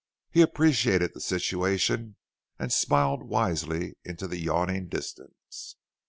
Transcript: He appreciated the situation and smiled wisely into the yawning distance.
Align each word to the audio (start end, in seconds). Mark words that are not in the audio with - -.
He 0.31 0.41
appreciated 0.41 1.11
the 1.13 1.21
situation 1.21 2.15
and 2.57 2.73
smiled 2.73 3.21
wisely 3.21 3.99
into 4.03 4.27
the 4.27 4.39
yawning 4.39 4.87
distance. 4.87 5.75